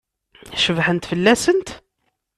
Cebḥent 0.63 1.09
fell-asent? 1.09 1.69